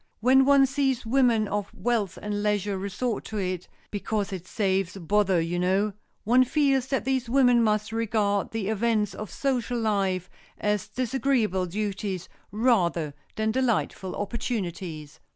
[0.19, 5.59] When one sees women of wealth and leisure resort to it—"Because it saves bother, you
[5.59, 10.27] know"—one feels that these women must regard the events of social life
[10.57, 15.19] as disagreeable duties rather than delightful opportunities.